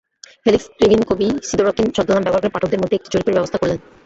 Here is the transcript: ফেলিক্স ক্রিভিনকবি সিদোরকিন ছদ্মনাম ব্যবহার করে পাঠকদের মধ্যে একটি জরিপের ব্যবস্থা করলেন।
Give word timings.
ফেলিক্স 0.43 0.67
ক্রিভিনকবি 0.71 1.27
সিদোরকিন 1.47 1.87
ছদ্মনাম 1.95 2.23
ব্যবহার 2.23 2.43
করে 2.43 2.53
পাঠকদের 2.53 2.81
মধ্যে 2.81 2.97
একটি 2.97 3.09
জরিপের 3.11 3.35
ব্যবস্থা 3.37 3.57
করলেন। 3.59 3.77